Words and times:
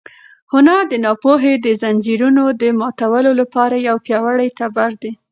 هنر 0.53 0.81
د 0.89 0.93
ناپوهۍ 1.05 1.55
د 1.61 1.67
ځنځیرونو 1.81 2.43
د 2.61 2.63
ماتولو 2.79 3.31
لپاره 3.41 3.75
یو 3.87 3.95
پیاوړی 4.05 4.49
تبر 4.59 4.89
دی. 5.01 5.11